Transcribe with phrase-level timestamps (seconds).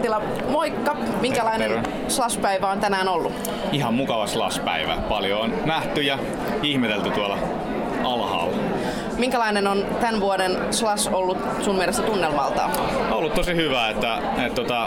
[0.00, 0.96] Antila, moikka!
[1.20, 1.88] Minkälainen Terve.
[2.08, 3.32] slash-päivä on tänään ollut?
[3.72, 4.96] Ihan mukava slash-päivä.
[5.08, 6.18] Paljon on nähty ja
[6.62, 7.38] ihmetelty tuolla
[8.04, 8.56] alhaalla.
[9.18, 12.70] Minkälainen on tämän vuoden slash ollut sun mielestä tunnelmaltaan?
[13.10, 14.86] On ollut tosi hyvä, että, että tota,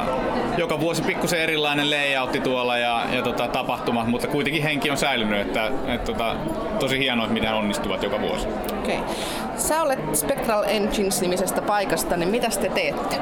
[0.58, 5.40] joka vuosi pikkusen erilainen layoutti tuolla ja, ja tota, tapahtumat, mutta kuitenkin henki on säilynyt,
[5.42, 6.36] että, että tota,
[6.80, 8.48] tosi hienoa, että miten onnistuvat joka vuosi.
[8.80, 8.98] Okei.
[9.00, 9.16] Okay.
[9.58, 13.20] Sä olet Spectral Engines-nimisestä paikasta, niin mitä te teette?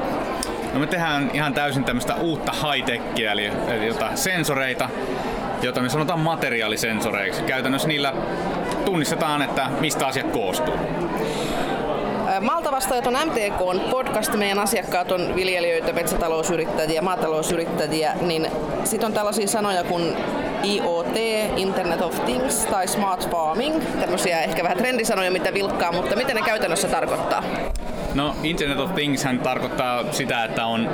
[0.72, 4.88] No me tehdään ihan täysin tämmöistä uutta high-techia, eli, eli jota sensoreita,
[5.62, 7.42] jota me sanotaan materiaalisensoreiksi.
[7.42, 8.12] Käytännössä niillä
[8.84, 10.74] tunnistetaan, että mistä asiat koostuu.
[12.40, 18.46] Malta vastaajat on MTK podcast, meidän asiakkaat on viljelijöitä, metsätalousyrittäjiä, maatalousyrittäjiä, niin
[18.84, 20.16] sitten on tällaisia sanoja kuin
[20.64, 21.16] IoT,
[21.56, 26.42] Internet of Things tai Smart Farming, tämmöisiä ehkä vähän trendisanoja, mitä vilkkaa, mutta mitä ne
[26.42, 27.42] käytännössä tarkoittaa?
[28.14, 30.88] No Internet of Things hän tarkoittaa sitä, että on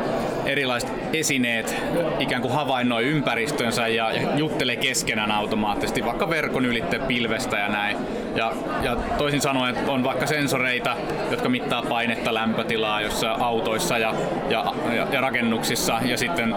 [0.47, 1.77] erilaiset esineet
[2.19, 7.97] ikään kuin havainnoi ympäristönsä ja juttelee keskenään automaattisesti, vaikka verkon ylitte pilvestä ja näin.
[8.37, 8.53] Ja,
[8.83, 10.97] ja toisin sanoen että on vaikka sensoreita,
[11.31, 14.15] jotka mittaa painetta, lämpötilaa jossa autoissa ja,
[14.51, 16.55] ja, ja, ja rakennuksissa ja sitten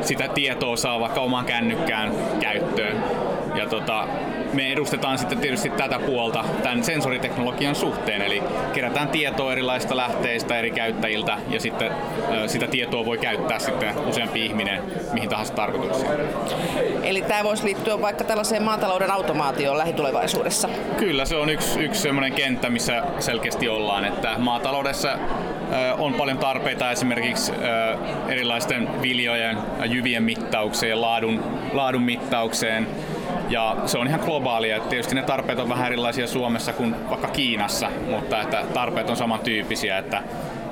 [0.00, 2.96] sitä tietoa saa vaikka omaan kännykkään käyttöön.
[3.54, 4.08] Ja tota,
[4.52, 10.70] me edustetaan sitten tietysti tätä puolta tämän sensoriteknologian suhteen, eli kerätään tietoa erilaisista lähteistä eri
[10.70, 11.92] käyttäjiltä ja sitten
[12.46, 16.10] sitä tietoa voi käyttää sitten useampi ihminen mihin tahansa tarkoituksiin.
[17.02, 20.68] Eli tämä voisi liittyä vaikka tällaiseen maatalouden automaatioon lähitulevaisuudessa?
[20.96, 25.18] Kyllä, se on yksi, yksi sellainen kenttä, missä selkeästi ollaan, että maataloudessa
[25.98, 27.52] on paljon tarpeita esimerkiksi
[28.28, 32.86] erilaisten viljojen ja jyvien mittaukseen ja laadun, laadun mittaukseen.
[33.48, 34.80] Ja se on ihan globaalia.
[34.80, 39.98] Tietysti ne tarpeet on vähän erilaisia Suomessa kuin vaikka Kiinassa, mutta että tarpeet on samantyyppisiä,
[39.98, 40.22] että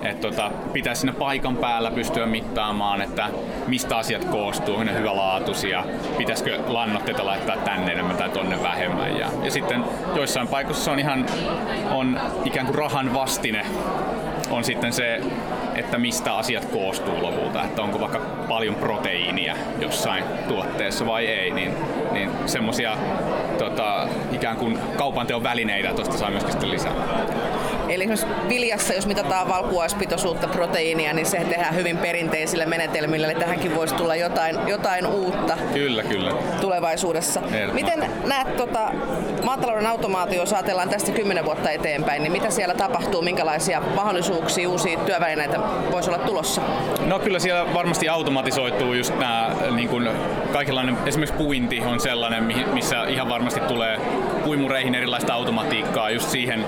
[0.02, 3.26] että tota, pitäisi siinä paikan päällä pystyä mittaamaan, että
[3.66, 5.84] mistä asiat koostuu, ne hyvälaatuisia,
[6.18, 9.18] pitäisikö lannoitteita laittaa tänne enemmän tai tonne vähemmän.
[9.18, 9.84] Ja, ja sitten
[10.16, 11.26] joissain paikoissa on ihan
[11.90, 13.66] on ikään kuin rahan vastine
[14.50, 15.20] on sitten se,
[15.80, 18.18] että mistä asiat koostuu lopulta, että onko vaikka
[18.48, 21.74] paljon proteiinia jossain tuotteessa vai ei, niin,
[22.12, 22.96] niin semmoisia
[23.58, 26.92] tota, ikään kuin kaupanteon välineitä tuosta saa myöskin sitten lisää.
[27.90, 33.74] Eli esimerkiksi viljassa, jos mitataan valkuaispitoisuutta proteiinia, niin se tehdään hyvin perinteisillä menetelmillä, eli tähänkin
[33.74, 36.32] voisi tulla jotain, jotain uutta kyllä, kyllä.
[36.60, 37.42] tulevaisuudessa.
[37.72, 38.92] Miten näet tota,
[39.44, 44.98] maatalouden automaatio, jos ajatellaan tästä kymmenen vuotta eteenpäin, niin mitä siellä tapahtuu, minkälaisia mahdollisuuksia, uusia
[44.98, 46.62] työvälineitä voisi olla tulossa?
[47.06, 50.08] No kyllä siellä varmasti automatisoituu just nämä niin kuin
[50.52, 53.98] kaikenlainen, esimerkiksi puinti on sellainen, missä ihan varmasti tulee
[54.44, 56.64] puimureihin erilaista automatiikkaa just siihen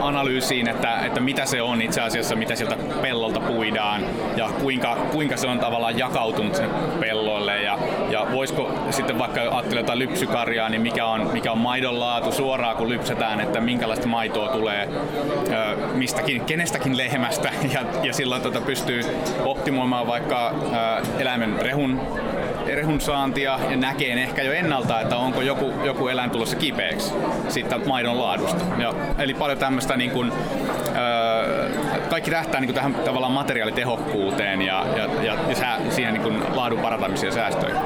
[0.00, 4.02] analyysiin, että, että mitä se on itse asiassa, mitä sieltä pellolta puidaan
[4.36, 6.70] ja kuinka, kuinka se on tavallaan jakautunut sinne
[7.00, 7.78] pelloille ja,
[8.10, 12.76] ja voisiko sitten vaikka ajattelee jotain lypsykarjaa, niin mikä on, mikä on maidon laatu suoraan
[12.76, 19.00] kun lypsetään, että minkälaista maitoa tulee ö, mistäkin, kenestäkin lehmästä ja, ja silloin tota pystyy
[19.44, 22.00] optimoimaan vaikka ö, eläimen rehun
[22.74, 27.12] rehun saantia ja näkee ehkä jo ennalta, että onko joku, joku eläin tulossa kipeäksi
[27.48, 28.64] siitä maidon laadusta.
[28.78, 30.32] Ja, eli paljon tämmöistä niin kuin,
[30.96, 31.70] öö,
[32.10, 36.42] kaikki tähtää niin kuin tähän tavallaan materiaalitehokkuuteen ja, ja, ja, ja sää, siihen niin kuin
[36.54, 37.80] laadun parantamiseen ja säästöihin.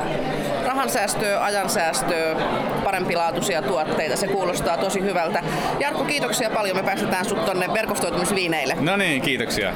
[0.67, 2.37] Rahan säästöä, ajan säästöä,
[2.85, 5.43] parempilaatuisia tuotteita, se kuulostaa tosi hyvältä.
[5.81, 8.77] Jarkko, kiitoksia paljon, me päästetään sut tonne verkostoitumisviineille.
[8.81, 9.73] No niin, kiitoksia.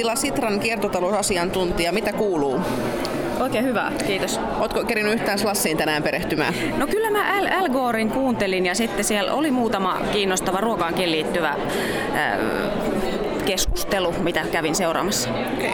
[0.00, 2.60] Hanna Mattila, Sitran kiertotalousasiantuntija, mitä kuuluu?
[3.40, 4.40] Oikein hyvä, kiitos.
[4.58, 6.54] Oletko kerinyt yhtään Slassiin tänään perehtymään?
[6.76, 11.48] No kyllä mä Al, Al Gorein kuuntelin ja sitten siellä oli muutama kiinnostava ruokaankin liittyvä
[11.48, 12.38] äh,
[13.44, 15.30] keskustelu, mitä kävin seuraamassa.
[15.30, 15.70] Okay.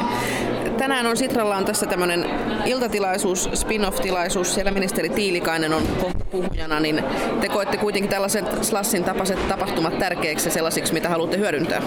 [0.79, 2.27] Tänään on Sitralla on tässä tämmöinen
[2.65, 5.83] iltatilaisuus, spin-off-tilaisuus, siellä ministeri Tiilikainen on
[6.31, 7.05] puhujana, niin
[7.41, 11.83] te koette kuitenkin tällaiset Slassin tapaiset tapahtumat tärkeiksi ja sellaisiksi, mitä haluatte hyödyntää?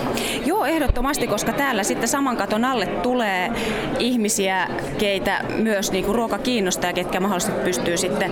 [0.45, 3.51] Joo, ehdottomasti, koska täällä sitten saman katon alle tulee
[4.00, 8.31] ihmisiä, keitä myös niin kuin ruoka kiinnostaa, ketkä mahdollisesti pystyy sitten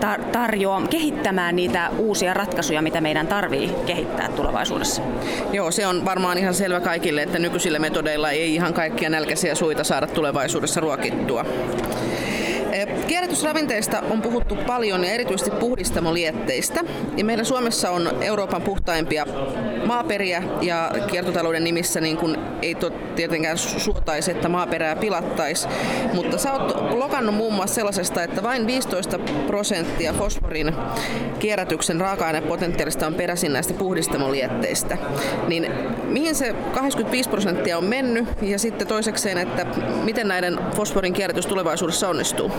[0.00, 5.02] tar- tarjoamaan, kehittämään niitä uusia ratkaisuja, mitä meidän tarvii kehittää tulevaisuudessa.
[5.52, 9.84] Joo, se on varmaan ihan selvä kaikille, että nykyisillä metodeilla ei ihan kaikkia nälkäisiä suita
[9.84, 11.44] saada tulevaisuudessa ruokittua.
[13.08, 16.80] Kierrätysravinteista on puhuttu paljon ja erityisesti puhdistamolietteistä.
[17.16, 19.26] Ja meillä Suomessa on Euroopan puhtaimpia
[19.86, 25.68] maaperiä ja kiertotalouden nimissä niin kun ei to, tietenkään suotaisi, että maaperää pilattaisi.
[26.12, 30.74] Mutta sä oot lokannut muun muassa sellaisesta, että vain 15 prosenttia fosforin
[31.38, 34.98] kierrätyksen raaka-ainepotentiaalista on peräisin näistä puhdistamolietteistä.
[35.48, 35.70] Niin
[36.04, 39.66] mihin se 85 prosenttia on mennyt ja sitten toisekseen, että
[40.04, 42.52] miten näiden fosforin kierrätys tulevaisuudessa onnistuu?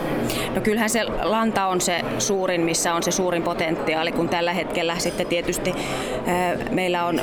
[0.55, 4.99] No kyllähän se lanta on se suurin, missä on se suurin potentiaali, kun tällä hetkellä
[4.99, 5.73] sitten tietysti
[6.71, 7.21] meillä on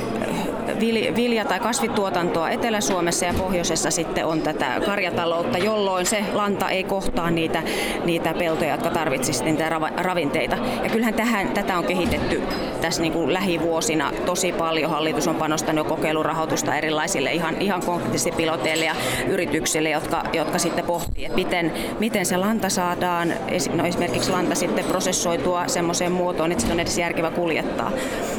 [1.16, 7.30] vilja- tai kasvituotantoa Etelä-Suomessa ja pohjoisessa sitten on tätä karjataloutta, jolloin se lanta ei kohtaa
[7.30, 7.62] niitä,
[8.04, 10.56] niitä peltoja, jotka tarvitsisivat niitä ravinteita.
[10.82, 12.42] Ja kyllähän tähän, tätä on kehitetty
[12.80, 14.90] tässä niin kuin lähivuosina tosi paljon.
[14.90, 18.94] Hallitus on panostanut kokeilurahoitusta erilaisille ihan, ihan konkreettisesti piloteille ja
[19.28, 23.34] yrityksille, jotka, jotka sitten pohtii, että miten, miten se lanta saadaan,
[23.72, 27.92] no esimerkiksi lanta sitten prosessoitua semmoiseen muotoon, että sitä on edes järkevä kuljettaa.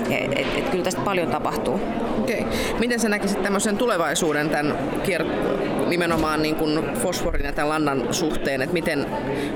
[0.09, 1.79] Et, et, et kyllä tästä paljon tapahtuu.
[2.19, 2.45] Okei.
[2.79, 8.61] Miten sä näkisit tämmöisen tulevaisuuden tämän kier- nimenomaan niin kuin fosforin ja tämän lannan suhteen,
[8.61, 9.05] että miten,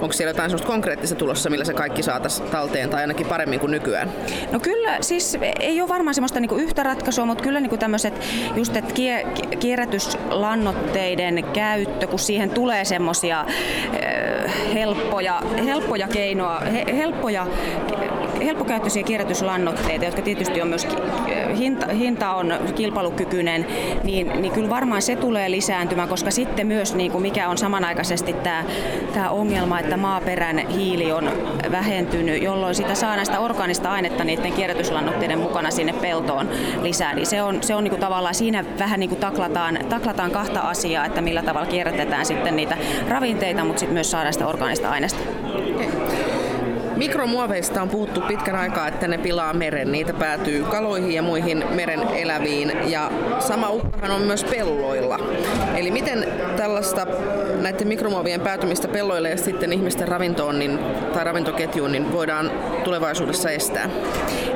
[0.01, 3.71] onko siellä jotain sellaista konkreettista tulossa, millä se kaikki saataisiin talteen tai ainakin paremmin kuin
[3.71, 4.11] nykyään?
[4.51, 7.79] No kyllä, siis ei ole varmaan semmoista niin kuin yhtä ratkaisua, mutta kyllä niin kuin
[7.79, 8.13] tämmöiset
[8.55, 8.93] just, että
[9.59, 13.45] kierrätyslannoitteiden käyttö, kun siihen tulee semmoisia
[14.73, 16.61] helppoja, helppoja keinoja,
[16.95, 17.47] helppoja
[18.45, 20.87] helppokäyttöisiä kierrätyslannoitteita, jotka tietysti on myös
[21.57, 23.67] hinta, hinta on kilpailukykyinen,
[24.03, 28.33] niin, niin kyllä varmaan se tulee lisääntymään, koska sitten myös niin kuin mikä on samanaikaisesti
[28.33, 28.63] tämä,
[29.13, 31.31] tämä ongelma, että maaperän hiili on
[31.71, 36.49] vähentynyt, jolloin sitä saa näistä orgaanista ainetta niiden kierrätyslannoitteiden mukana sinne peltoon
[36.81, 37.15] lisää.
[37.15, 40.59] Niin se on, se on niin kuin tavallaan siinä vähän niin kuin taklataan, taklataan kahta
[40.59, 42.77] asiaa, että millä tavalla kierrätetään sitten niitä
[43.09, 45.19] ravinteita, mutta sitten myös saadaan sitä orgaanista aineesta.
[46.97, 49.91] Mikromuoveista on puhuttu pitkän aikaa, että ne pilaa meren.
[49.91, 52.71] Niitä päätyy kaloihin ja muihin meren eläviin.
[52.85, 55.19] Ja sama uhkahan on myös pelloilla.
[55.75, 56.27] Eli miten
[56.57, 57.07] tällaista
[57.61, 60.79] näiden mikromuovien päätymistä pelloille ja sitten ihmisten ravintoon niin,
[61.13, 62.51] tai ravintoketjuun niin voidaan
[62.83, 63.89] tulevaisuudessa estää?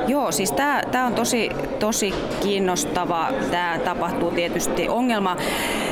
[0.07, 1.49] Joo, siis tämä on tosi,
[1.79, 3.29] tosi kiinnostava.
[3.51, 5.37] Tämä tapahtuu tietysti ongelma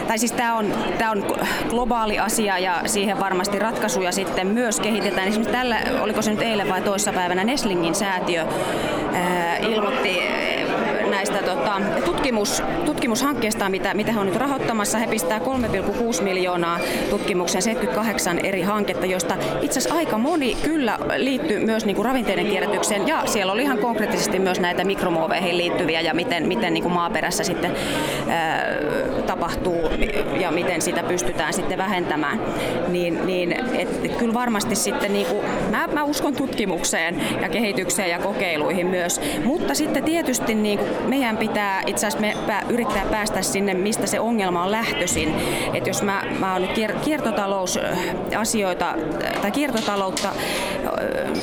[0.09, 1.25] tai siis tämä on, tää on
[1.69, 5.27] globaali asia ja siihen varmasti ratkaisuja sitten myös kehitetään.
[5.27, 8.45] Esimerkiksi tällä, oliko se nyt eilen vai toissapäivänä, Neslingin säätiö
[9.13, 10.19] ää, ilmoitti
[11.19, 14.97] näistä tota, tutkimus, tutkimushankkeista, mitä, mitä he on nyt rahoittamassa.
[14.97, 16.79] He pistää 3,6 miljoonaa
[17.09, 22.45] tutkimukseen 78 eri hanketta, joista itse asiassa aika moni kyllä liittyy myös niin kuin ravinteiden
[22.45, 26.93] kierrätykseen ja siellä oli ihan konkreettisesti myös näitä mikromuoveihin liittyviä ja miten, miten niin kuin
[26.93, 27.75] maaperässä sitten
[28.29, 28.65] ää,
[29.27, 29.89] tapahtuu
[30.39, 32.41] ja miten sitä pystytään sitten vähentämään.
[32.87, 38.09] Niin, niin et, et kyllä varmasti sitten niin kuin, mä, mä uskon tutkimukseen ja kehitykseen
[38.09, 42.33] ja kokeiluihin myös, mutta sitten tietysti niin kuin meidän pitää itse asiassa me
[42.69, 45.35] yrittää päästä sinne, mistä se ongelma on lähtöisin.
[45.73, 46.71] Et jos mä, mä oon nyt
[47.03, 48.95] kiertotalousasioita
[49.41, 50.29] tai kiertotaloutta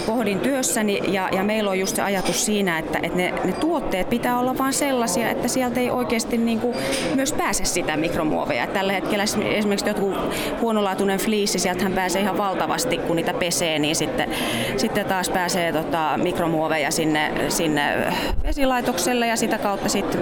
[0.07, 4.11] pohdin työssäni ja, ja meillä on just se ajatus siinä, että, että ne, ne tuotteet
[4.11, 6.77] pitää olla vain sellaisia, että sieltä ei oikeasti niin kuin
[7.15, 8.67] myös pääse sitä mikromuoveja.
[8.67, 10.15] Tällä hetkellä esimerkiksi joku
[10.61, 14.31] huonolaatuinen fliissi, sieltähän pääsee ihan valtavasti, kun niitä pesee, niin sitten,
[14.77, 20.21] sitten taas pääsee tota, mikromuoveja sinne, sinne vesilaitokselle ja sitä kautta sitten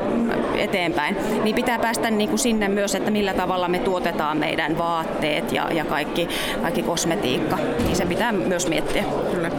[0.58, 1.16] eteenpäin.
[1.44, 5.72] Niin pitää päästä niin kuin sinne myös, että millä tavalla me tuotetaan meidän vaatteet ja,
[5.72, 6.28] ja kaikki,
[6.62, 7.58] kaikki kosmetiikka.
[7.84, 9.04] Niin se pitää myös miettiä.
[9.32, 9.50] Kyllä.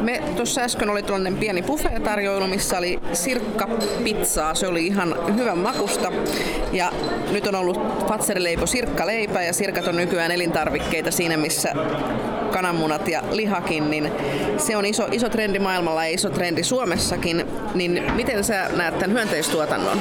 [0.00, 3.68] Me tuossa äsken oli tuollainen pieni buffet-tarjoilu, missä oli sirkka
[4.04, 4.54] pizzaa.
[4.54, 6.12] Se oli ihan hyvän makusta.
[6.72, 6.92] Ja
[7.30, 11.74] nyt on ollut Fatserileipo sirkkaleipä ja sirkat on nykyään elintarvikkeita siinä, missä
[12.54, 14.12] kananmunat ja lihakin, niin
[14.58, 17.46] se on iso, iso trendi maailmalla ja iso trendi Suomessakin.
[17.74, 19.98] Niin miten sä näet tämän hyönteistuotannon?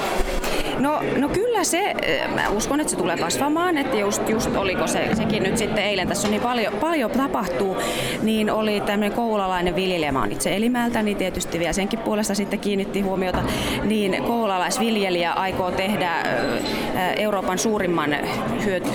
[0.80, 4.88] No, no kyllä se, eh, mä uskon, että se tulee kasvamaan, että just, just oliko
[4.88, 7.78] se, sekin nyt sitten eilen, tässä on niin paljon, paljon tapahtuu,
[8.22, 12.60] niin oli tämmöinen koulalainen viljelijä, mä oon itse Elimäeltä, niin tietysti vielä senkin puolesta sitten
[12.60, 13.44] kiinnitti huomiota,
[13.84, 18.16] niin koulalaisviljelijä aikoo tehdä eh, Euroopan suurimman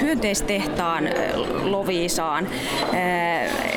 [0.01, 1.15] hyönteistehtaan eh,
[1.63, 2.49] Loviisaan,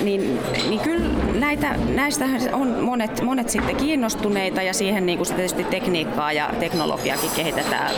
[0.01, 0.39] niin,
[0.69, 1.05] niin kyllä
[1.41, 7.29] näitä, näistä on monet, monet sitten kiinnostuneita ja siihen niin kuin tietysti tekniikkaa ja teknologiaakin
[7.35, 7.91] kehitetään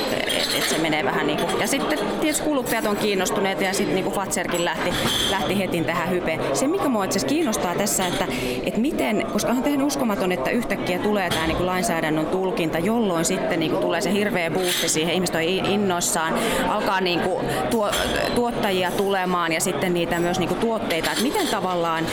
[0.53, 3.95] että et se menee vähän niin kuin, ja sitten tietysti kuluttajat on kiinnostuneet ja sitten
[3.95, 4.93] niin kuin Fatserkin lähti,
[5.29, 6.39] lähti heti tähän hypeen.
[6.53, 8.27] Se mikä mua itse kiinnostaa tässä, että,
[8.63, 13.25] että miten, koska on tehnyt uskomaton, että yhtäkkiä tulee tämä niin kuin lainsäädännön tulkinta, jolloin
[13.25, 16.33] sitten niin kuin tulee se hirveä boosti siihen, ihmiset on innoissaan,
[16.69, 17.91] alkaa niin kuin tuo,
[18.35, 22.05] tuottajia tulemaan ja sitten niitä myös niin kuin tuotteita, että miten tavallaan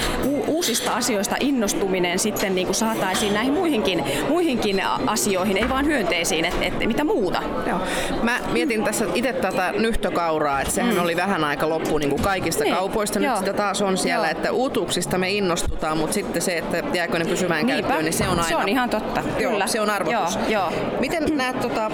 [0.46, 6.64] uusista asioista innostuminen sitten niin kuin saataisiin näihin muihinkin, muihinkin asioihin, ei vaan hyönteisiin, että
[6.64, 7.42] et, mitä muuta.
[7.66, 7.78] Joo.
[8.22, 11.02] Mä mietin tässä itse tätä nyhtökauraa, että sehän mm.
[11.02, 12.74] oli vähän aika loppu niin kuin kaikista niin.
[12.74, 14.30] kaupoista, nyt sitä taas on siellä, Joo.
[14.30, 17.82] että uutuuksista me innostutaan, mutta sitten se, että jääkö ne pysymään Niinpä.
[17.82, 18.42] käyttöön, niin se on aina...
[18.42, 19.66] Se on ihan totta, Joo, kyllä.
[19.66, 20.38] Se on arvotus.
[20.48, 20.72] Joo, jo.
[21.00, 21.90] Miten näet, tota,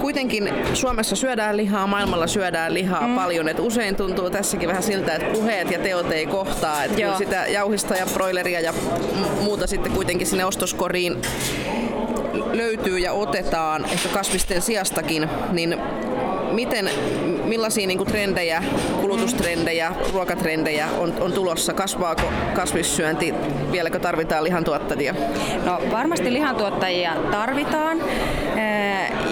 [0.00, 3.14] kuitenkin Suomessa syödään lihaa, maailmalla syödään lihaa mm.
[3.14, 7.18] paljon, että usein tuntuu tässäkin vähän siltä, että puheet ja teot ei kohtaa, että kun
[7.18, 8.74] sitä jauhista ja broileria ja
[9.40, 11.22] muuta sitten kuitenkin sinne ostoskoriin
[12.52, 15.76] löytyy ja otetaan ehkä kasvisten sijastakin, niin
[16.52, 16.90] miten,
[17.44, 18.62] millaisia niin kuin trendejä,
[19.00, 21.72] kulutustrendejä, ruokatrendejä on, on tulossa?
[21.72, 22.22] Kasvaako
[22.54, 23.34] kasvissyönti?
[23.72, 25.14] Vieläkö tarvitaan lihantuottajia?
[25.64, 27.98] No varmasti lihantuottajia tarvitaan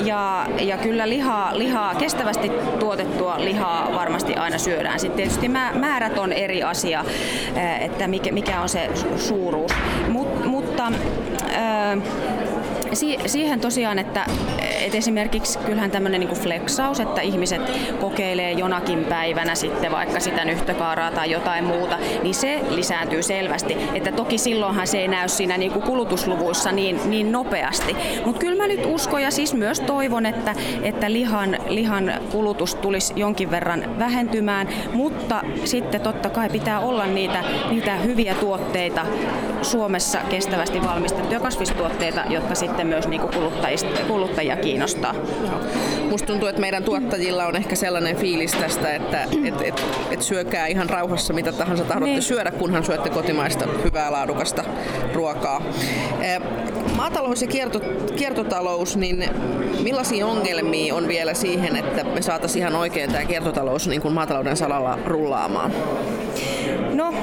[0.04, 5.00] ja, ja kyllä lihaa, lihaa, kestävästi tuotettua lihaa varmasti aina syödään.
[5.00, 7.04] Sitten tietysti määrät on eri asia,
[7.80, 9.72] että mikä, mikä on se suuruus.
[10.08, 10.92] Mut, mutta
[12.92, 14.26] si- siihen tosiaan, että
[14.86, 17.62] et esimerkiksi kyllähän tämmöinen niin flexaus, että ihmiset
[18.00, 23.76] kokeilee jonakin päivänä sitten vaikka sitä nyhtökaaraa tai jotain muuta, niin se lisääntyy selvästi.
[23.94, 27.96] Että toki silloinhan se ei näy siinä niin kuin kulutusluvuissa niin, niin nopeasti.
[28.24, 33.12] Mutta kyllä mä nyt uskon ja siis myös toivon, että, että lihan, lihan kulutus tulisi
[33.16, 39.06] jonkin verran vähentymään, mutta sitten totta kai pitää olla niitä, niitä hyviä tuotteita
[39.62, 43.32] Suomessa kestävästi valmistettuja kasvistuotteita, jotka sitten myös niin kuin
[44.06, 44.75] kuluttajia kiinnostaa.
[46.10, 50.66] Musta tuntuu, että meidän tuottajilla on ehkä sellainen fiilis tästä, että et, et, et syökää
[50.66, 52.22] ihan rauhassa mitä tahansa tahdotte niin.
[52.22, 54.64] syödä, kunhan syötte kotimaista hyvää laadukasta
[55.14, 55.62] ruokaa.
[56.96, 57.80] Maatalous ja kierto,
[58.16, 59.24] kiertotalous, niin
[59.82, 64.56] millaisia ongelmia on vielä siihen, että me saataisiin ihan oikein tämä kiertotalous niin kuin maatalouden
[64.56, 65.72] salalla rullaamaan?
[66.92, 67.14] No,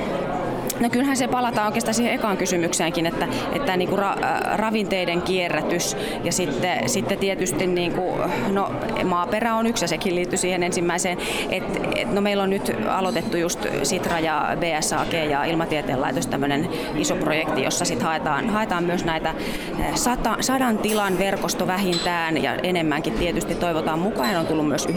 [0.84, 5.22] No kyllähän se palataan oikeastaan siihen ekaan kysymykseenkin, että, että niin kuin ra, äh, ravinteiden
[5.22, 8.72] kierrätys ja sitten, sitten tietysti niin kuin, no,
[9.04, 11.18] maaperä on yksi ja sekin liittyy siihen ensimmäiseen.
[11.50, 11.64] Et,
[11.96, 17.16] et, no meillä on nyt aloitettu just Sitra ja BSAG ja Ilmatieteen laitos tämmöinen iso
[17.16, 23.14] projekti, jossa sit haetaan, haetaan myös näitä äh, sata, sadan tilan verkosto vähintään ja enemmänkin
[23.14, 24.36] tietysti toivotaan mukaan.
[24.36, 24.88] On tullut myös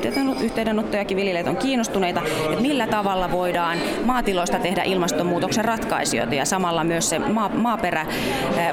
[0.42, 7.08] yhteydenottojakin, viljelijät on kiinnostuneita, että millä tavalla voidaan maatiloista tehdä ilmastonmuutoksen ratkaisijoita ja samalla myös
[7.08, 8.06] se maa, maaperä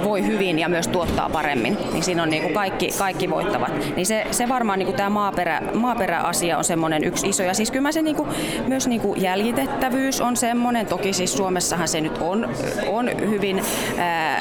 [0.04, 1.78] voi hyvin ja myös tuottaa paremmin.
[1.94, 3.72] Niin siinä on niin kuin kaikki, kaikki voittavat.
[3.96, 7.44] Niin se, se varmaan niin kuin tämä maaperä, maaperäasia on semmoinen yksi iso.
[7.44, 8.30] Ja siis kyllä se niin kuin,
[8.68, 10.86] myös niin kuin jäljitettävyys on semmoinen.
[10.86, 12.50] Toki siis Suomessahan se nyt on,
[12.88, 13.62] on hyvin
[13.98, 14.40] ää,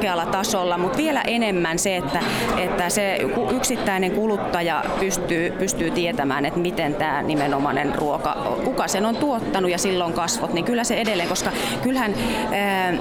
[0.00, 2.20] korkealla tasolla, mutta vielä enemmän se, että,
[2.58, 3.18] että se
[3.56, 9.78] yksittäinen kuluttaja pystyy, pystyy tietämään, että miten tämä nimenomainen ruoka, kuka sen on tuottanut ja
[9.78, 11.50] silloin kasvot, niin kyllä se edelleen, koska
[11.82, 12.14] kyllähän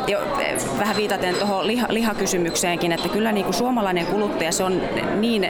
[0.07, 0.19] jo
[0.79, 4.81] vähän viitaten tuohon liha, lihakysymykseenkin, että kyllä niin kuin suomalainen kuluttaja se on
[5.19, 5.47] niin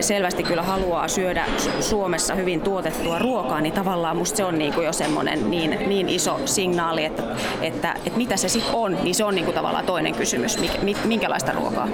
[0.00, 1.44] selvästi kyllä haluaa syödä
[1.80, 6.08] Suomessa hyvin tuotettua ruokaa, niin tavallaan musta se on niin kuin jo semmoinen niin, niin
[6.08, 7.22] iso signaali, että,
[7.62, 10.58] että, että mitä se sitten on, niin se on niin kuin tavallaan toinen kysymys,
[11.04, 11.88] minkälaista ruokaa.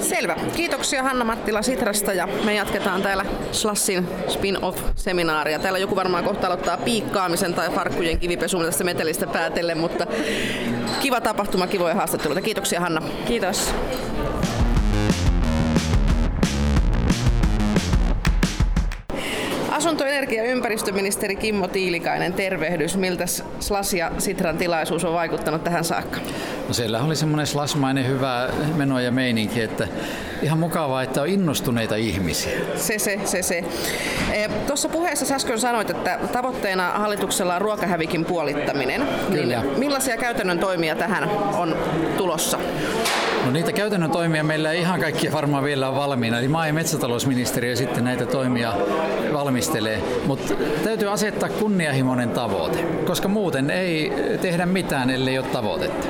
[0.00, 0.36] Selvä.
[0.56, 5.58] Kiitoksia Hanna Mattila Sitrasta ja me jatketaan täällä Slassin spin-off-seminaaria.
[5.58, 10.06] Täällä joku varmaan kohta aloittaa piikkaamisen tai farkkujen kivipesuun tästä metelistä päätellen, mutta
[11.00, 12.42] kiva tapahtuma, kivoja haastatteluita.
[12.42, 13.02] Kiitoksia Hanna.
[13.26, 13.74] Kiitos.
[19.78, 22.96] Asunto-, energia- ja ympäristöministeri Kimmo Tiilikainen, tervehdys.
[22.96, 23.24] Miltä
[23.60, 26.20] SLAS ja Sitran tilaisuus on vaikuttanut tähän saakka?
[26.68, 29.88] No siellä oli semmoinen slasmainen hyvä meno ja meininki, että
[30.42, 32.58] ihan mukavaa, että on innostuneita ihmisiä.
[32.76, 33.64] Se, se, se, se.
[34.32, 39.02] E, Tuossa puheessa äsken sanoit, että tavoitteena hallituksella on ruokahävikin puolittaminen.
[39.30, 39.62] Kyllä.
[39.62, 41.76] Niin millaisia käytännön toimia tähän on
[42.16, 42.58] tulossa?
[43.48, 46.38] No niitä käytännön toimia meillä ei ihan kaikkia varmaan vielä on valmiina.
[46.38, 48.72] Eli maa- ja metsätalousministeriö sitten näitä toimia
[49.32, 50.02] valmistelee.
[50.26, 56.06] Mutta täytyy asettaa kunnianhimoinen tavoite, koska muuten ei tehdä mitään, ellei ole tavoitetta.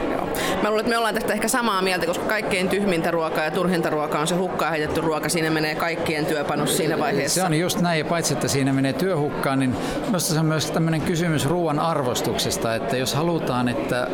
[0.63, 3.91] Mä luulen, että me ollaan tästä ehkä samaa mieltä, koska kaikkein tyhmintä ruokaa ja turhinta
[3.91, 5.29] ruokaa on se hukkaan heitetty ruoka.
[5.29, 7.41] Siinä menee kaikkien työpanos siinä vaiheessa.
[7.41, 9.77] Se on just näin, ja paitsi että siinä menee työhukkaan, niin
[10.07, 14.09] minusta se on myös tämmöinen kysymys ruoan arvostuksesta, että jos halutaan, että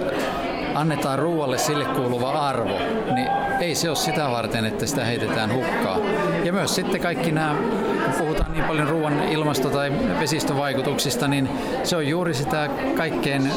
[0.74, 2.78] annetaan ruoalle sille kuuluva arvo,
[3.14, 3.28] niin
[3.60, 6.00] ei se ole sitä varten, että sitä heitetään hukkaan.
[6.44, 7.56] Ja myös sitten kaikki nämä,
[8.04, 11.48] kun puhutaan niin paljon ruoan ilmasto- tai vesistövaikutuksista, niin
[11.84, 13.50] se on juuri sitä kaikkein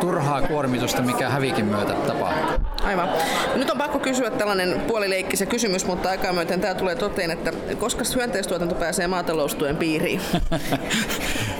[0.00, 2.66] turhaa kuormitusta, mikä hävikin myötä tapahtuu.
[2.82, 3.08] Aivan.
[3.54, 8.04] Nyt on pakko kysyä tällainen puolileikkisen kysymys, mutta aikaa myöten tämä tulee toteen, että koska
[8.14, 10.20] hyönteistuotanto pääsee maataloustuen piiriin?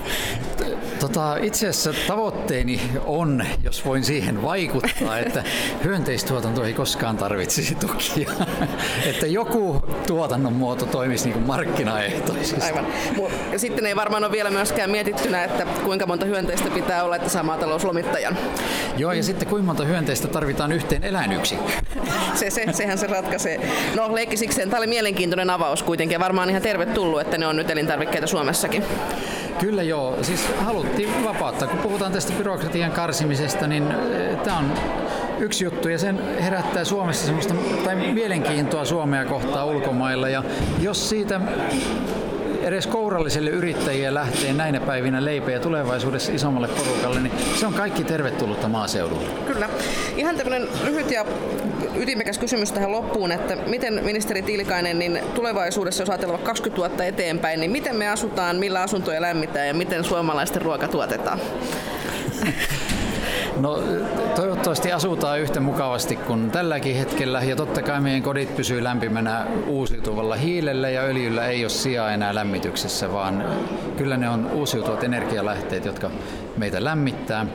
[1.07, 5.45] Tota, itse asiassa tavoitteeni on, jos voin siihen vaikuttaa, että
[5.85, 8.31] hyönteistuotanto ei koskaan tarvitsisi tukia.
[9.11, 12.65] että joku tuotannon muoto toimisi niin kuin markkinaehtoisesti.
[12.65, 12.87] Aivan.
[13.53, 17.29] Ja sitten ei varmaan ole vielä myöskään mietittynä, että kuinka monta hyönteistä pitää olla, että
[17.29, 18.39] saa maatalouslomittajan.
[18.97, 21.87] Joo, ja sitten kuinka monta hyönteistä tarvitaan yhteen eläinyksikköön.
[22.35, 23.71] se, se, sehän se ratkaisee.
[23.95, 27.71] No leikkisikseen, tämä oli mielenkiintoinen avaus kuitenkin ja varmaan ihan tervetullut, että ne on nyt
[27.71, 28.85] elintarvikkeita Suomessakin.
[29.61, 31.69] Kyllä joo, siis haluttiin vapauttaa.
[31.69, 34.73] Kun puhutaan tästä byrokratian karsimisesta, niin eh, tämä on
[35.39, 35.89] yksi juttu.
[35.89, 40.29] Ja sen herättää Suomessa semmoista tai mielenkiintoa Suomea kohtaan ulkomailla.
[40.29, 40.45] Ja
[40.81, 41.41] jos siitä
[42.67, 48.05] edes kouralliselle yrittäjille lähtee näinä päivinä leipä ja tulevaisuudessa isommalle porukalle, niin se on kaikki
[48.05, 49.29] tervetullutta maaseudulle.
[49.47, 49.69] Kyllä.
[50.17, 51.25] Ihan tämmöinen lyhyt ja
[51.97, 57.61] ytimekäs kysymys tähän loppuun, että miten ministeri Tilkainen, niin tulevaisuudessa, jos ajatellaan 20 vuotta eteenpäin,
[57.61, 61.41] niin miten me asutaan, millä asuntoja lämmitään ja miten suomalaisten ruoka tuotetaan?
[63.61, 63.83] No
[64.35, 70.35] toivottavasti asutaan yhtä mukavasti kuin tälläkin hetkellä ja totta kai meidän kodit pysyy lämpimänä uusiutuvalla
[70.35, 73.45] hiilellä ja öljyllä ei ole sijaa enää lämmityksessä, vaan
[73.97, 76.11] kyllä ne on uusiutuvat energialähteet, jotka
[76.57, 77.47] meitä lämmittää.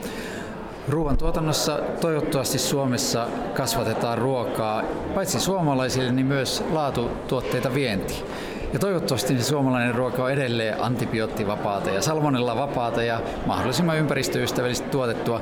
[0.88, 4.82] Ruoantuotannossa toivottavasti Suomessa kasvatetaan ruokaa
[5.14, 8.24] paitsi suomalaisille, niin myös laatutuotteita vientiin.
[8.72, 15.40] Ja toivottavasti suomalainen ruoka on edelleen antibioottivapaata ja salmonella vapaata ja mahdollisimman ympäristöystävällisesti tuotettua.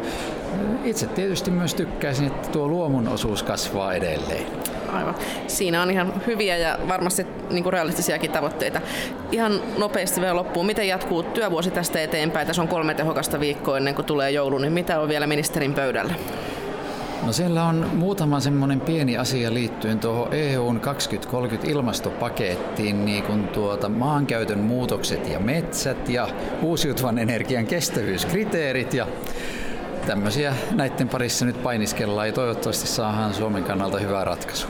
[0.84, 4.46] Itse tietysti myös tykkäisin, että tuo luomun osuus kasvaa edelleen.
[4.92, 5.14] Aivan.
[5.46, 8.80] Siinä on ihan hyviä ja varmasti niin kuin realistisiakin tavoitteita.
[9.32, 10.66] Ihan nopeasti vielä loppuun.
[10.66, 12.46] Miten jatkuu työvuosi tästä eteenpäin?
[12.46, 16.14] Tässä on kolme tehokasta viikkoa ennen kuin tulee joulu, niin mitä on vielä ministerin pöydällä?
[17.26, 23.88] No siellä on muutama semmoinen pieni asia liittyen tuohon EUn 2030 ilmastopakettiin, niin kuin tuota
[23.88, 26.28] maankäytön muutokset ja metsät ja
[26.62, 29.06] uusiutuvan energian kestävyyskriteerit ja
[30.10, 34.66] tämmöisiä näiden parissa nyt painiskellaan ja toivottavasti saadaan Suomen kannalta hyvä ratkaisu.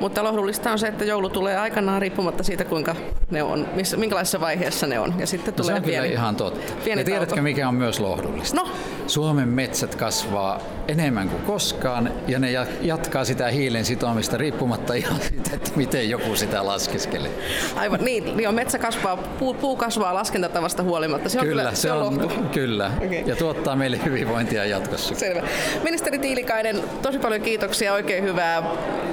[0.00, 2.96] Mutta lohdullista on se, että joulu tulee aikanaan riippumatta siitä, kuinka
[3.30, 5.14] ne on, missä, minkälaisessa vaiheessa ne on.
[5.18, 6.72] Ja sitten tulee no se on pieni, ihan totta.
[6.84, 7.42] Pieni ja tiedätkö, tauto.
[7.42, 8.56] mikä on myös lohdullista?
[8.56, 8.68] No.
[9.06, 15.50] Suomen metsät kasvaa enemmän kuin koskaan ja ne jatkaa sitä hiilen sitomista riippumatta ihan siitä,
[15.54, 17.30] että miten joku sitä laskeskelee.
[17.76, 21.28] Aivan niin, niin on metsä kasvaa, puu, puu kasvaa laskentatavasta huolimatta.
[21.28, 22.30] Se on kyllä, kyllä se, on, lohtu.
[22.52, 23.22] Kyllä, okay.
[23.26, 25.14] ja tuottaa meille hyvinvointia jatkossa.
[25.14, 25.42] Selvä.
[25.82, 28.62] Ministeri Tiilikainen, tosi paljon kiitoksia, oikein hyvää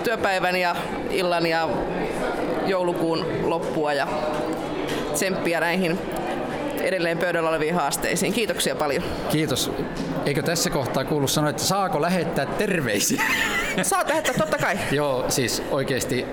[0.03, 0.75] työpäivän ja
[1.09, 1.69] illan ja
[2.67, 4.07] joulukuun loppua ja
[5.13, 5.99] tsemppiä näihin
[6.85, 8.33] edelleen pöydällä oleviin haasteisiin.
[8.33, 9.03] Kiitoksia paljon.
[9.29, 9.71] Kiitos.
[10.25, 13.23] Eikö tässä kohtaa kuulu sanoa, että saako lähettää terveisiä?
[13.81, 14.77] Saat lähettää, totta kai.
[14.91, 16.25] Joo, siis oikeasti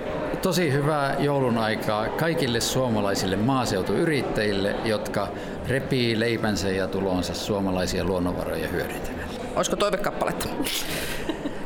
[0.43, 5.27] tosi hyvää joulun aikaa kaikille suomalaisille maaseutuyrittäjille, jotka
[5.67, 9.39] repii leipänsä ja tulonsa suomalaisia luonnonvaroja hyödyntämällä.
[9.55, 10.49] Olisiko toivekappaletta?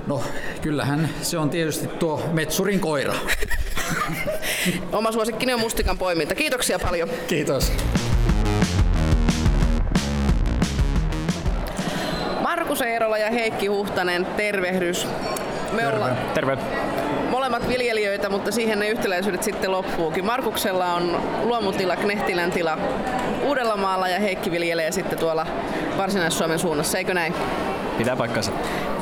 [0.08, 0.24] No,
[0.62, 3.14] kyllähän se on tietysti tuo Metsurin koira.
[4.92, 6.36] Oma suosikkini on mustikan poiminta.
[6.36, 7.10] Kiitoksia paljon.
[7.28, 7.74] Kiitos.
[12.42, 15.08] Markus Eerola ja Heikki Huhtanen, tervehdys.
[15.72, 15.96] Me Terve.
[15.98, 16.58] Olla Terve.
[17.30, 20.26] Molemmat viljelijöitä, mutta siihen ne yhtäläisyydet sitten loppuukin.
[20.26, 22.78] Markuksella on luomutila, Knehtilän tila
[23.44, 25.48] Uudellamaalla ja Heikki viljelee sitten tuolla
[25.98, 27.34] Varsinais-Suomen suunnassa, eikö näin?
[27.98, 28.52] Pitää paikkansa.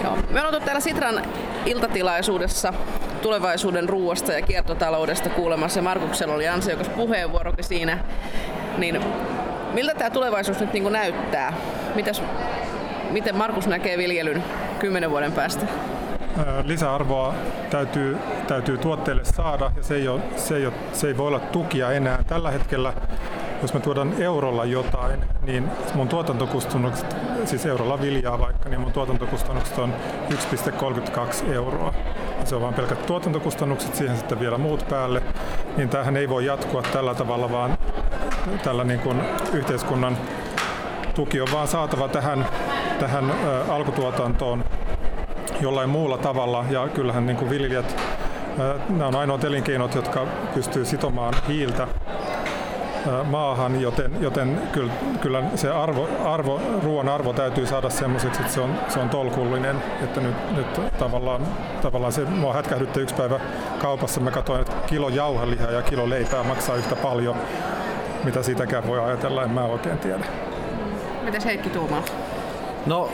[0.04, 0.18] Joo.
[0.30, 1.22] Me on oltu täällä Sitran
[1.66, 2.74] iltatilaisuudessa
[3.22, 5.82] tulevaisuuden ruoasta ja kiertotaloudesta kuulemassa.
[5.82, 7.98] Markuksella oli ansiokas puheenvuorokin siinä.
[8.78, 9.02] Niin
[9.74, 11.54] miltä tämä tulevaisuus nyt niin näyttää?
[11.96, 12.24] Mitäs,
[13.12, 14.44] miten Markus näkee viljelyn
[14.80, 15.66] kymmenen vuoden päästä?
[16.64, 17.34] Lisäarvoa
[17.70, 18.18] täytyy,
[18.48, 21.92] täytyy tuotteille saada ja se ei, ole, se, ei ole, se ei voi olla tukia
[21.92, 22.24] enää.
[22.24, 22.94] Tällä hetkellä
[23.62, 29.78] jos me tuodaan eurolla jotain, niin mun tuotantokustannukset, siis eurolla viljaa vaikka, niin mun tuotantokustannukset
[29.78, 29.94] on
[30.30, 31.94] 1,32 euroa.
[32.40, 35.22] Ja se on vain pelkät tuotantokustannukset, siihen sitten vielä muut päälle.
[35.78, 37.78] Niin tämähän ei voi jatkua tällä tavalla, vaan
[38.64, 39.22] tällä niin kuin
[39.54, 40.18] yhteiskunnan
[41.16, 42.46] tuki on vaan saatava tähän,
[43.00, 43.32] tähän
[43.70, 44.64] alkutuotantoon
[45.62, 46.66] jollain muulla tavalla.
[46.70, 48.02] Ja kyllähän niin kuin viljelijät,
[48.90, 51.88] nämä on ainoat elinkeinot, jotka pystyy sitomaan hiiltä
[53.24, 58.62] maahan, joten, joten kyllä, kyllä se arvo, arvo, ruoan arvo täytyy saada semmoiseksi, että se
[58.62, 59.76] on, se on tolkullinen.
[60.04, 61.42] Että nyt, nyt tavallaan,
[61.82, 63.40] tavallaan se mua hätkähdytti yksi päivä
[63.82, 64.22] kaupassa.
[64.22, 67.36] Mä katsoin, että kilo jauhelihaa ja kilo leipää maksaa yhtä paljon.
[68.24, 70.26] Mitä siitäkään voi ajatella, en mä oikein tiedä.
[71.24, 72.04] Mitäs Heikki tuumaa?
[72.86, 73.10] No,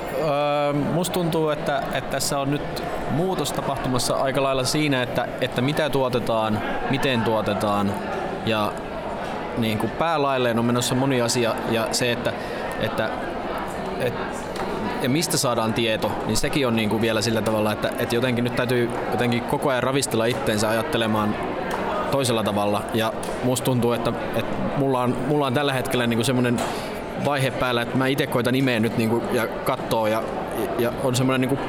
[0.93, 5.89] musta tuntuu, että, että tässä on nyt muutos tapahtumassa aika lailla siinä, että, että mitä
[5.89, 7.93] tuotetaan, miten tuotetaan
[8.45, 8.71] ja
[9.57, 12.33] niin kuin päälailleen on menossa moni asia ja se, että,
[12.79, 13.09] että
[13.99, 14.13] et,
[15.01, 18.43] ja mistä saadaan tieto, niin sekin on niin kuin vielä sillä tavalla, että, että jotenkin
[18.43, 21.35] nyt täytyy jotenkin koko ajan ravistella itteensä ajattelemaan
[22.11, 22.81] toisella tavalla.
[22.93, 26.61] Ja musta tuntuu, että, että mulla, on, mulla on tällä hetkellä niin semmoinen
[27.25, 30.23] vaihe päällä, että mä itse koitan nimeä nyt niin kuin, ja katsoo ja,
[30.79, 31.59] ja on semmoinen niin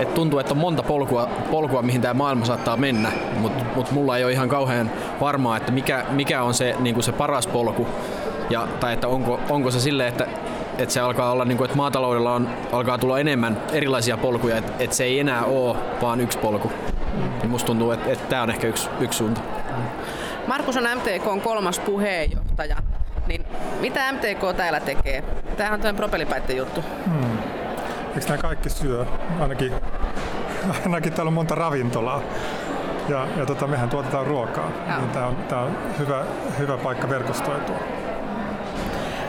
[0.00, 4.16] että tuntuu, että on monta polkua, polkua mihin tämä maailma saattaa mennä, mutta mut mulla
[4.16, 7.86] ei ole ihan kauhean varmaa, että mikä, mikä on se, niin kuin se paras polku,
[8.50, 10.26] ja, tai että onko, onko se silleen, että,
[10.78, 14.72] että se alkaa olla, niin kuin, että maataloudella on, alkaa tulla enemmän erilaisia polkuja, että,
[14.78, 16.72] että se ei enää ole vaan yksi polku.
[17.40, 19.40] Niin musta tuntuu, että, että tämä on ehkä yksi, yksi suunta.
[20.46, 22.76] Markus on MTK on kolmas puheenjohtaja.
[23.86, 25.22] Mitä MTK täällä tekee?
[25.22, 26.84] Tämähän on tämmöinen propellipäitten juttu.
[27.04, 27.38] Hmm.
[28.14, 29.06] Eikö nämä kaikki syö?
[29.40, 29.72] Ainakin,
[30.84, 32.22] ainakin täällä on monta ravintolaa.
[33.08, 34.70] Ja, ja tota, mehän tuotetaan ruokaa.
[34.98, 36.24] Niin tämä on, tämä on hyvä,
[36.58, 37.76] hyvä paikka verkostoitua.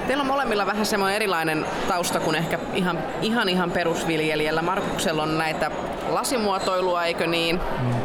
[0.08, 4.62] Teillä on molemmilla vähän semmoinen erilainen tausta kuin ehkä ihan ihan, ihan perusviljelijällä.
[4.62, 5.72] Markuksella on näitä
[6.10, 7.60] lasimuotoilua, eikö niin?
[7.82, 7.96] Mm.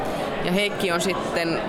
[0.45, 1.61] Ja Heikki on sitten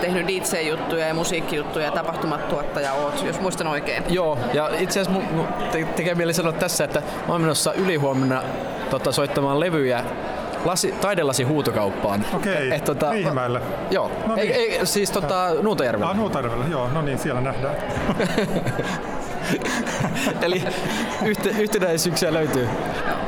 [0.00, 4.02] tehnyt DJ-juttuja ja musiikkijuttuja ja tapahtumatuottaja oot, jos muistan oikein.
[4.08, 8.42] Joo, ja itse asiassa mun te- tekee mieli sanoa tässä, että mä oon menossa ylihuomenna
[8.90, 10.04] tota, soittamaan levyjä
[10.64, 12.24] lasi, taidelasi huutokauppaan.
[12.34, 12.80] Okei, okay.
[12.80, 13.60] tota, Riihimäellä.
[13.90, 14.52] Joo, no niin.
[14.52, 16.10] ei, ei, siis tota, Nuutajärvellä.
[16.10, 17.76] Ah, Nuutajärvellä, joo, no niin, siellä nähdään.
[20.42, 20.64] Eli
[21.24, 22.68] yhte, yhtenäisyyksiä löytyy.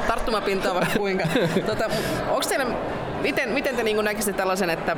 [0.09, 1.25] Tarttumapintaa vaikka kuinka.
[1.67, 1.85] tota,
[2.29, 2.67] onko teillä,
[3.23, 4.97] miten, miten te niin näkisitte tällaisen, että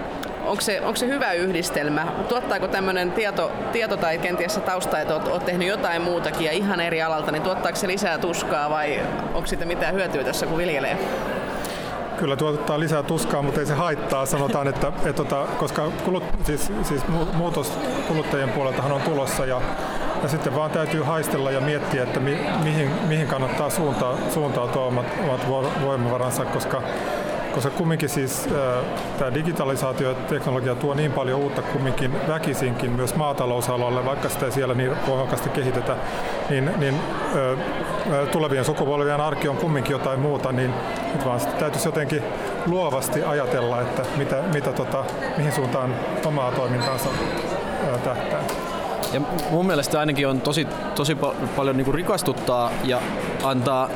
[0.49, 2.07] onko se, onko se hyvä yhdistelmä?
[2.29, 6.53] Tuottaako tämmöinen tieto, tieto tai kenties se tausta, että olet, olet tehnyt jotain muutakin ja
[6.53, 9.01] ihan eri alalta, niin tuottaako se lisää tuskaa vai
[9.35, 10.99] onko siitä mitään hyötyä tässä kun viljelee?
[12.17, 14.27] Kyllä tuottaa lisää tuskaa, mutta ei se haittaa.
[14.27, 17.03] Sanotaan, että, että, että tota, koska kulut, siis, siis
[17.35, 19.61] muutos kuluttajien puoleltahan on tulossa ja
[20.23, 25.07] ja sitten vaan täytyy haistella ja miettiä, että mi, mihin, mihin kannattaa suuntaa, suuntautua omat,
[25.25, 25.51] omat
[25.85, 26.83] voimavaransa, koska
[27.59, 28.85] koska kumminkin siis äh,
[29.19, 34.53] tämä digitalisaatio ja teknologia tuo niin paljon uutta kumminkin väkisinkin myös maatalousalalle, vaikka sitä ei
[34.53, 35.97] siellä niin voimakkaasti kehitetä,
[36.51, 40.75] niin, niin äh, tulevien sukupolvien arki on kumminkin jotain muuta, niin
[41.15, 42.23] nyt vaan täytyisi jotenkin
[42.67, 45.05] luovasti ajatella, että mitä, mitä tota,
[45.37, 45.95] mihin suuntaan
[46.25, 48.43] omaa toimintaansa äh, tähtää.
[49.13, 51.17] Ja mun mielestä ainakin on tosi, tosi
[51.57, 53.01] paljon niin rikastuttaa ja
[53.45, 53.89] antaa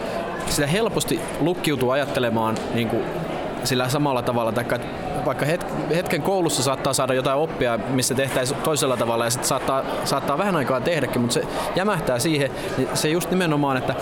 [0.46, 3.21] sitä helposti lukkiutuu ajattelemaan niin kuin
[3.64, 4.78] sillä samalla tavalla, taikka
[5.26, 5.46] vaikka
[5.94, 10.56] hetken koulussa saattaa saada jotain oppia, missä tehtäisiin toisella tavalla ja sitten saattaa, saattaa vähän
[10.56, 11.42] aikaa tehdäkin, mutta se
[11.76, 13.94] jämähtää siihen, niin se just nimenomaan, että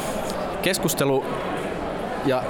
[0.62, 1.24] keskustelu
[2.26, 2.42] ja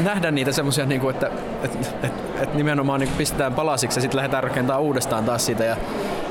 [0.00, 1.30] nähdä niitä semmoisia, niin että
[1.62, 5.64] et, et, et nimenomaan niin pistetään palasiksi ja sitten lähdetään rakentamaan uudestaan taas siitä.
[5.64, 5.76] Ja,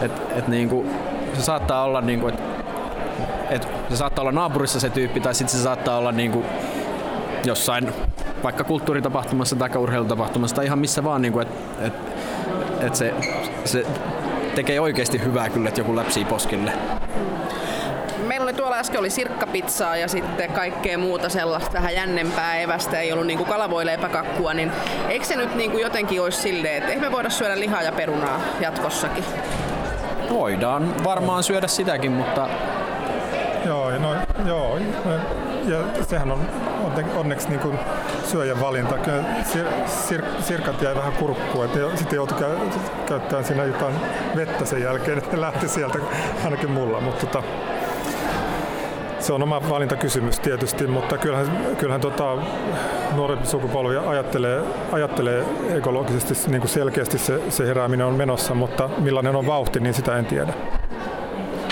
[0.02, 0.90] et, et, niin kuin,
[1.34, 2.44] se saattaa olla, niin kuin, että
[3.50, 6.46] et, se saattaa olla naapurissa se tyyppi tai sitten se saattaa olla niin kuin,
[7.46, 7.94] jossain
[8.44, 11.94] vaikka kulttuuritapahtumassa tai urheilutapahtumassa tai ihan missä vaan, niin että et,
[12.82, 13.14] et se,
[13.66, 13.86] se
[14.56, 16.74] tekee oikeasti hyvää kyllä, että joku läpsii poskille.
[18.28, 23.12] Meillä oli tuolla äsken oli sirkkapizzaa ja sitten kaikkea muuta sellaista vähän jännempää evästä, ei
[23.12, 24.72] ollut niinku kalavoileipäkakkua, niin
[25.10, 29.24] eikö se nyt niinku jotenkin olisi silleen, että me voida syödä lihaa ja perunaa jatkossakin?
[30.30, 32.50] Voidaan varmaan syödä sitäkin, mutta...
[33.66, 34.78] Joo, no, joo.
[35.68, 36.40] Ja sehän on
[37.16, 37.80] onneksi niin kuin
[38.26, 38.98] syöjän valinta.
[38.98, 42.56] Kyllä sir, sir, sirkat jäi vähän kurkkuun, että sitten joutui käy,
[43.06, 43.96] käyttämään siinä jotain
[44.36, 46.00] vettä sen jälkeen, että lähti sieltä
[46.46, 47.02] ainakin mulla.
[47.02, 47.44] Mutta tota,
[49.20, 52.38] se on oma valintakysymys tietysti, mutta kyllähän, kyllähän tota,
[53.16, 59.36] nuorempi sukupolvi ajattelee, ajattelee ekologisesti niin kuin selkeästi se, se herääminen on menossa, mutta millainen
[59.36, 60.54] on vauhti, niin sitä en tiedä.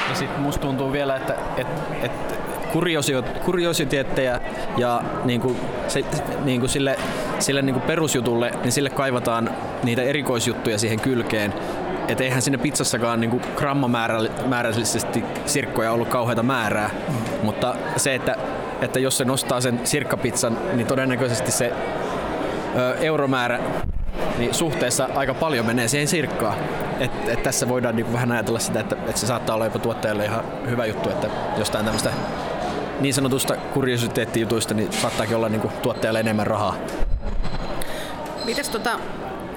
[0.10, 1.68] Ja sitten musta tuntuu vielä, että et,
[2.02, 2.41] et
[3.46, 4.40] kuriositeetteja
[4.78, 5.58] ja niin kuin
[5.88, 6.06] se,
[6.44, 6.96] niin kuin sille,
[7.40, 9.50] sille niin kuin perusjutulle, niin sille kaivataan
[9.84, 11.54] niitä erikoisjuttuja siihen kylkeen.
[12.08, 17.16] Et eihän sinne pizzassakaan niin grammamäärällisesti sirkkoja ollut kauheita määrää, mm.
[17.44, 18.36] mutta se, että,
[18.82, 21.74] että jos se nostaa sen sirkkapizzan, niin todennäköisesti se
[22.76, 23.60] ö, euromäärä
[24.38, 26.58] niin suhteessa aika paljon menee siihen sirkkaan.
[27.00, 30.26] Et, et tässä voidaan niin vähän ajatella sitä, että, että se saattaa olla jopa tuottajalle
[30.26, 32.12] ihan hyvä juttu, että jostain tämmöistä
[33.02, 36.76] niin sanotusta kuriositeettijutuista niin saattaakin olla niin kuin tuottajalle enemmän rahaa.
[38.46, 39.00] Mites tota,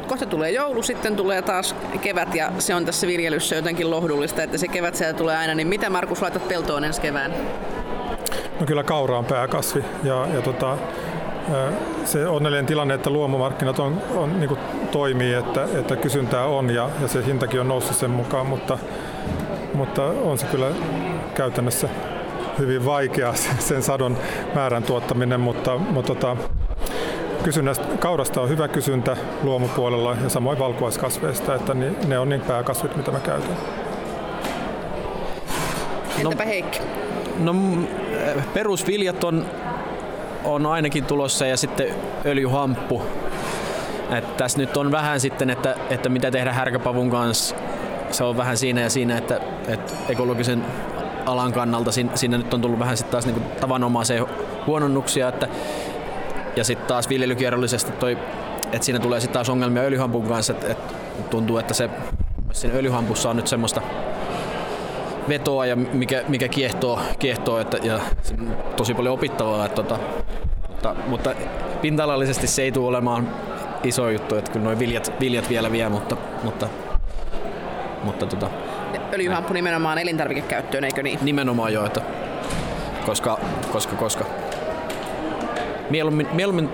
[0.07, 4.59] kohta tulee joulu, sitten tulee taas kevät ja se on tässä viljelyssä jotenkin lohdullista, että
[4.59, 5.55] se kevät sieltä tulee aina.
[5.55, 7.35] Niin mitä Markus laitat peltoon ensi kevään?
[8.61, 10.77] No kyllä kaura on pääkasvi ja, ja tota,
[12.05, 14.57] se onnellinen tilanne, että luomumarkkinat on, on, niin
[14.91, 18.79] toimii, että, että kysyntää on ja, ja se hintakin on noussut sen mukaan, mutta,
[19.75, 20.71] mutta on se kyllä
[21.35, 21.89] käytännössä
[22.59, 24.17] hyvin vaikea sen sadon
[24.55, 26.37] määrän tuottaminen, mutta, mutta tota,
[27.43, 31.75] kysynnästä, kaurasta on hyvä kysyntä luomupuolella ja samoin valkuaiskasveista, että
[32.07, 33.57] ne on niin pääkasvit, mitä mä käytän.
[36.19, 36.81] Entäpä Heikki?
[37.39, 37.55] No
[38.55, 39.47] perusviljat on,
[40.45, 41.87] on ainakin tulossa ja sitten
[42.27, 43.03] öljyhamppu.
[44.11, 47.57] Et tässä nyt on vähän sitten, että, että mitä tehdä härkäpavun kanssa.
[48.11, 50.65] Se on vähän siinä ja siinä, että, että ekologisen
[51.27, 54.27] alan kannalta siinä nyt on tullut vähän sitten taas niin tavanomaiseen
[54.67, 55.29] huononnuksia.
[55.29, 55.49] Että,
[56.57, 58.19] ja sitten taas viljelykierrollisesti toi,
[58.73, 60.95] että siinä tulee sitten taas ongelmia öljyhampun kanssa, että, että
[61.31, 61.91] tuntuu, että se
[62.53, 63.81] siinä öljyhampussa on nyt semmoista
[65.29, 68.01] vetoa ja mikä, mikä kiehtoo, kiehtoo että, ja
[68.77, 69.67] tosi paljon opittavaa.
[69.67, 69.99] Että, tota,
[70.69, 71.35] mutta, mutta
[71.83, 72.05] pinta
[72.45, 73.29] se ei tule olemaan
[73.85, 76.69] iso juttu, että kyllä noin viljat, viljat vielä vie, mutta, mutta,
[78.05, 78.51] mutta tota,
[79.15, 81.19] Öljyhamppu nimenomaan elintarvikekäyttöön, eikö niin?
[81.23, 82.01] Nimenomaan joo, että
[83.07, 83.41] koska,
[83.73, 84.25] koska, koska
[85.91, 86.69] mieluummin, mieluummin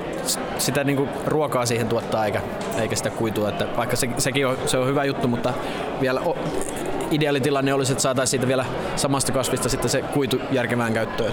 [0.59, 2.41] sitä niinku ruokaa siihen tuottaa eikä,
[2.81, 5.53] eikä sitä kuitua, että vaikka se, sekin on, se on hyvä juttu, mutta
[6.01, 6.21] vielä
[7.11, 8.65] ideaalitilanne olisi, että saataisiin siitä vielä
[8.97, 11.33] samasta kasvista sitten se kuitu järkevään käyttöön.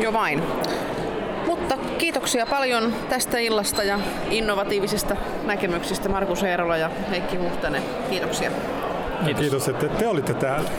[0.00, 0.42] Jo vain.
[1.46, 3.98] Mutta kiitoksia paljon tästä illasta ja
[4.30, 7.82] innovatiivisista näkemyksistä Markus Eerola ja Heikki Huhtanen.
[8.10, 8.50] Kiitoksia.
[9.24, 9.40] Kiitos.
[9.40, 10.70] Kiitos, että te olitte täällä.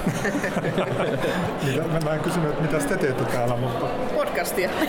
[2.05, 3.85] mä en kysynyt, että mitä te teette täällä, mutta...
[4.15, 4.69] Podcastia.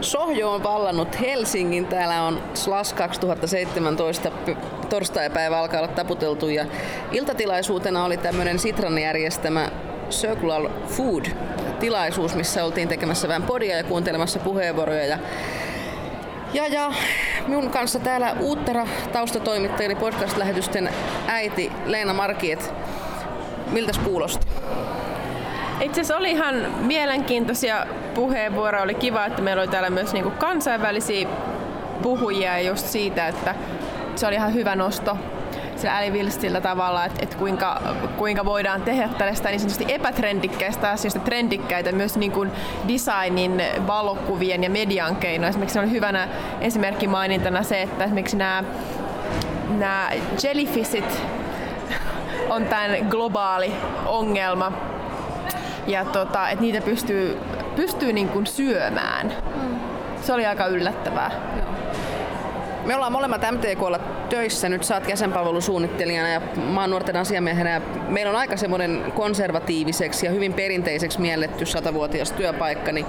[0.00, 1.86] Sohjo on vallannut Helsingin.
[1.86, 4.32] Täällä on SLAS 2017
[4.88, 6.66] torstai-päivä alkaa olla taputeltu ja
[7.12, 9.70] iltatilaisuutena oli tämmöinen Sitran järjestämä
[10.10, 11.24] Circular Food
[11.80, 15.04] tilaisuus, missä oltiin tekemässä vähän podia ja kuuntelemassa puheenvuoroja.
[15.04, 15.18] Ja,
[16.52, 16.92] ja, ja
[17.46, 20.90] minun kanssa täällä Uuttera taustatoimittajani podcast-lähetysten
[21.26, 22.72] äiti Leena Markiet.
[23.70, 24.46] Miltä kuulosti?
[25.80, 28.82] Itse asiassa oli ihan mielenkiintoisia puheenvuoroja.
[28.82, 31.28] Oli kiva, että meillä oli täällä myös niinku kansainvälisiä
[32.02, 33.54] puhujia just siitä, että
[34.16, 35.16] se oli ihan hyvä nosto
[35.80, 37.80] sillä älivilstillä tavalla, että, että kuinka,
[38.16, 42.50] kuinka voidaan tehdä tällaista niin sanotusti epätrendikkäistä asioista trendikkäitä myös niin kuin
[42.88, 45.50] designin, valokuvien ja median keinoin.
[45.50, 46.28] Esimerkiksi oli hyvänä
[46.60, 48.64] esimerkki mainintana se, että esimerkiksi nämä,
[49.78, 50.10] nämä
[50.42, 51.22] jellyfishit
[52.50, 53.72] on tämän globaali
[54.06, 54.72] ongelma
[55.86, 57.38] ja tota, että niitä pystyy,
[57.76, 59.32] pystyy niin kuin syömään.
[59.56, 59.80] Mm.
[60.22, 61.30] Se oli aika yllättävää.
[61.56, 61.66] Joo.
[62.86, 67.80] Me ollaan molemmat MTKlla töissä, nyt saat jäsenpalvelusuunnittelijana ja maan nuorten asiamiehenä.
[68.08, 73.06] Meillä on aika semmoinen konservatiiviseksi ja hyvin perinteiseksi mielletty satavuotias työpaikka, niin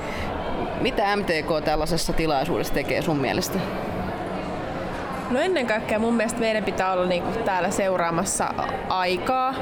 [0.81, 3.59] mitä MTK tällaisessa tilaisuudessa tekee sun mielestä?
[5.29, 8.53] No ennen kaikkea mun mielestä meidän pitää olla niinku täällä seuraamassa
[8.89, 9.53] aikaa.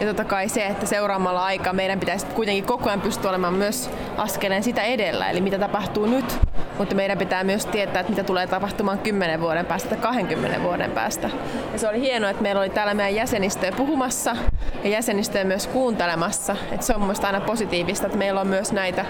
[0.00, 3.90] Ja totta kai se, että seuraamalla aikaa meidän pitäisi kuitenkin koko ajan pystyä olemaan myös
[4.16, 5.30] askeleen sitä edellä.
[5.30, 6.38] Eli mitä tapahtuu nyt,
[6.78, 10.90] mutta meidän pitää myös tietää, että mitä tulee tapahtumaan 10 vuoden päästä tai 20 vuoden
[10.90, 11.30] päästä.
[11.72, 14.36] Ja se oli hienoa, että meillä oli täällä meidän jäsenistöä puhumassa
[14.84, 16.56] ja jäsenistöä myös kuuntelemassa.
[16.72, 19.04] Et se on mielestäni aina positiivista, että meillä on myös näitä,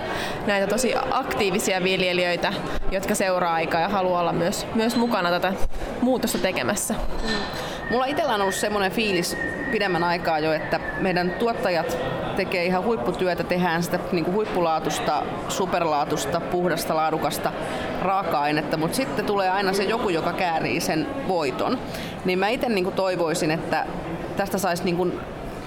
[0.47, 2.53] näitä tosi aktiivisia viljelijöitä,
[2.91, 5.53] jotka seuraa aikaa ja haluaa olla myös, myös mukana tätä
[6.01, 6.95] muutosta tekemässä.
[6.95, 7.29] Mm.
[7.91, 9.37] Mulla itsellä on ollut semmoinen fiilis
[9.71, 11.99] pidemmän aikaa jo, että meidän tuottajat
[12.37, 17.53] tekee ihan huipputyötä, tehdään sitä niin kuin huippulaatusta, superlaatusta, puhdasta, laadukasta
[18.03, 21.79] raaka-ainetta, mutta sitten tulee aina se joku, joka käärii sen voiton.
[22.25, 23.87] Niin mä itse niin toivoisin, että
[24.37, 25.21] tästä saisi niin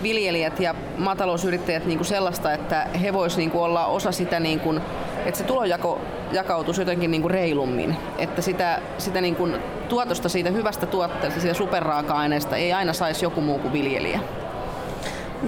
[0.04, 4.82] viljelijät ja maatalousyrittäjät niin kuin sellaista, että he voisivat niin olla osa sitä, niin kuin,
[5.26, 7.96] että se tulonjako jakautuisi jotenkin niin kuin reilummin.
[8.18, 9.56] Että sitä, sitä niin kuin
[9.90, 14.20] tuotosta siitä hyvästä tuotteesta, siitä superraaka-aineesta ei aina saisi joku muu kuin viljelijä.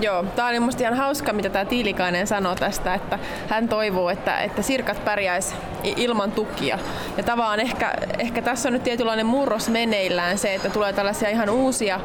[0.02, 4.40] Joo, tämä oli musta ihan hauska, mitä tämä Tiilikainen sanoi tästä, että hän toivoo, että,
[4.40, 6.80] että sirkat pärjäisi ilman tukia.
[7.18, 11.50] Ja tavallaan ehkä, ehkä tässä on nyt tietynlainen murros meneillään se, että tulee tällaisia ihan
[11.50, 12.00] uusia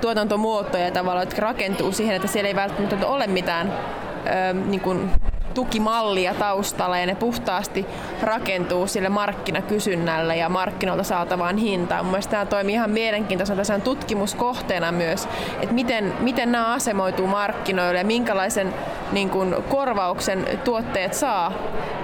[0.00, 3.72] tuotantomuotoja tavallaan, jotka rakentuu siihen, että siellä ei välttämättä ole mitään
[4.50, 5.10] ö, niin kuin
[5.56, 7.86] tukimallia taustalla ja ne puhtaasti
[8.22, 12.06] rakentuu sille markkinakysynnälle ja markkinoilta saatavaan hintaan.
[12.06, 15.28] Mielestäni tämä toimii ihan mielenkiintoisena tässä tutkimuskohteena myös,
[15.60, 18.74] että miten, miten nämä asemoituu markkinoille ja minkälaisen
[19.12, 21.52] niin kuin, korvauksen tuotteet saa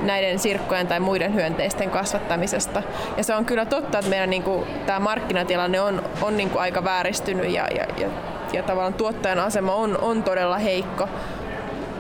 [0.02, 2.82] näiden sirkkojen tai muiden hyönteisten kasvattamisesta.
[3.16, 6.62] Ja se on kyllä totta, että meidän niin kuin, tämä markkinatilanne on, on niin kuin,
[6.62, 8.08] aika vääristynyt ja, ja, ja,
[8.52, 11.08] ja tavallaan tuottajan asema on, on todella heikko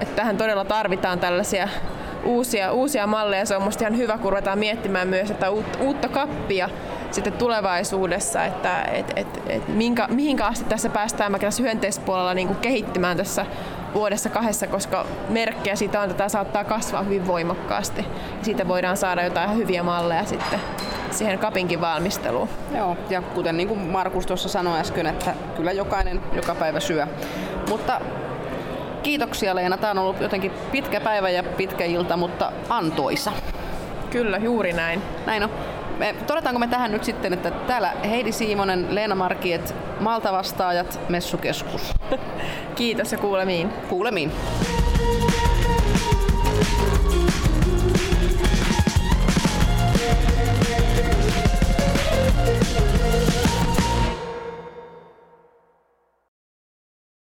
[0.02, 1.68] että tähän todella tarvitaan tällaisia
[2.24, 3.46] uusia, uusia malleja.
[3.46, 6.68] Se on musta ihan hyvä, kun ruvetaan miettimään myös että uutta kappia
[7.10, 12.56] sitten tulevaisuudessa, että et, et, et minkä, mihinkä asti tässä päästään vaikka tässä hyönteispuolella niin
[12.56, 13.46] kehittymään tässä
[13.94, 18.06] vuodessa kahdessa, koska merkkejä siitä on, että tämä saattaa kasvaa hyvin voimakkaasti.
[18.42, 20.60] Siitä voidaan saada jotain hyviä malleja sitten
[21.10, 22.48] siihen kapinkin valmisteluun.
[22.76, 27.06] Joo, ja kuten niin kuin Markus tuossa sanoi äsken, että kyllä jokainen joka päivä syö.
[27.68, 28.00] Mutta
[29.02, 33.32] kiitoksia Leena, tämä on ollut jotenkin pitkä päivä ja pitkä ilta, mutta antoisa.
[34.10, 35.02] Kyllä, juuri näin.
[35.26, 35.50] Näin on.
[35.98, 41.92] Me, todetaanko me tähän nyt sitten, että täällä Heidi Siimonen, Leena Markiet, Malta vastaajat, Messukeskus.
[42.74, 43.68] Kiitos ja kuulemiin.
[43.88, 44.32] Kuulemiin.